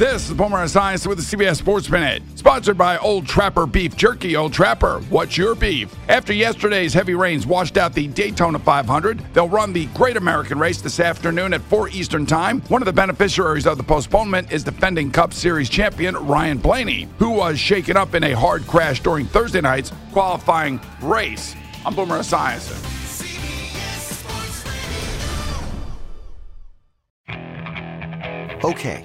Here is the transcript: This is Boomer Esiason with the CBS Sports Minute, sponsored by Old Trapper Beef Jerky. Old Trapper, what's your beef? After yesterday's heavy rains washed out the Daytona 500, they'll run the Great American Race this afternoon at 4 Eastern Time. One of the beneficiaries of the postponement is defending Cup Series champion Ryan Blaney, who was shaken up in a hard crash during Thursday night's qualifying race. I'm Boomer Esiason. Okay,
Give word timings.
This 0.00 0.30
is 0.30 0.34
Boomer 0.34 0.64
Esiason 0.64 1.08
with 1.08 1.18
the 1.18 1.36
CBS 1.36 1.56
Sports 1.56 1.90
Minute, 1.90 2.22
sponsored 2.34 2.78
by 2.78 2.96
Old 2.96 3.26
Trapper 3.26 3.66
Beef 3.66 3.94
Jerky. 3.94 4.34
Old 4.34 4.50
Trapper, 4.50 5.00
what's 5.10 5.36
your 5.36 5.54
beef? 5.54 5.94
After 6.08 6.32
yesterday's 6.32 6.94
heavy 6.94 7.12
rains 7.14 7.46
washed 7.46 7.76
out 7.76 7.92
the 7.92 8.08
Daytona 8.08 8.58
500, 8.58 9.20
they'll 9.34 9.46
run 9.46 9.74
the 9.74 9.84
Great 9.88 10.16
American 10.16 10.58
Race 10.58 10.80
this 10.80 11.00
afternoon 11.00 11.52
at 11.52 11.60
4 11.60 11.90
Eastern 11.90 12.24
Time. 12.24 12.62
One 12.68 12.80
of 12.80 12.86
the 12.86 12.94
beneficiaries 12.94 13.66
of 13.66 13.76
the 13.76 13.82
postponement 13.82 14.50
is 14.50 14.64
defending 14.64 15.10
Cup 15.10 15.34
Series 15.34 15.68
champion 15.68 16.16
Ryan 16.16 16.56
Blaney, 16.56 17.06
who 17.18 17.32
was 17.32 17.58
shaken 17.58 17.98
up 17.98 18.14
in 18.14 18.24
a 18.24 18.32
hard 18.32 18.66
crash 18.66 19.02
during 19.02 19.26
Thursday 19.26 19.60
night's 19.60 19.92
qualifying 20.12 20.80
race. 21.02 21.54
I'm 21.84 21.94
Boomer 21.94 22.20
Esiason. 22.20 22.86
Okay, 28.64 29.04